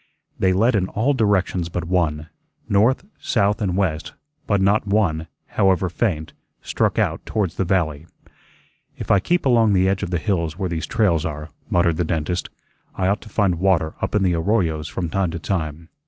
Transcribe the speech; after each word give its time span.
They 0.39 0.51
led 0.51 0.73
in 0.75 0.87
all 0.87 1.13
directions 1.13 1.69
but 1.69 1.85
one 1.85 2.29
north, 2.67 3.03
south, 3.19 3.61
and 3.61 3.77
west; 3.77 4.13
but 4.47 4.59
not 4.59 4.87
one, 4.87 5.27
however 5.49 5.89
faint, 5.89 6.33
struck 6.63 6.97
out 6.97 7.23
towards 7.23 7.53
the 7.53 7.65
valley. 7.65 8.07
"If 8.97 9.11
I 9.11 9.19
keep 9.19 9.45
along 9.45 9.73
the 9.73 9.87
edge 9.87 10.01
of 10.01 10.09
the 10.09 10.17
hills 10.17 10.57
where 10.57 10.69
these 10.69 10.87
trails 10.87 11.23
are," 11.23 11.49
muttered 11.69 11.97
the 11.97 12.03
dentist, 12.03 12.49
"I 12.95 13.05
ought 13.09 13.21
to 13.21 13.29
find 13.29 13.59
water 13.59 13.93
up 14.01 14.15
in 14.15 14.23
the 14.23 14.33
arroyos 14.33 14.87
from 14.87 15.07
time 15.07 15.29
to 15.29 15.37
time." 15.39 15.89